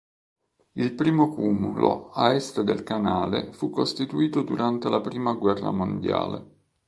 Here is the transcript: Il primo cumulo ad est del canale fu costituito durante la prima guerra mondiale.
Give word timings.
Il 0.71 0.93
primo 0.93 1.29
cumulo 1.31 2.09
ad 2.09 2.33
est 2.33 2.61
del 2.63 2.81
canale 2.81 3.53
fu 3.53 3.69
costituito 3.69 4.41
durante 4.41 4.89
la 4.89 4.99
prima 4.99 5.33
guerra 5.33 5.69
mondiale. 5.69 6.45